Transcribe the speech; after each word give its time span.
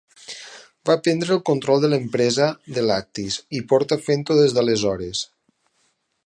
Va 0.89 0.93
prendre 1.07 1.35
el 1.35 1.41
control 1.49 1.83
de 1.83 1.91
l'empresa 1.91 2.47
de 2.79 2.85
lactis, 2.87 3.37
i 3.59 3.63
porta 3.75 3.99
fent-ho 4.09 4.39
des 4.41 4.57
d'aleshores. 4.57 5.23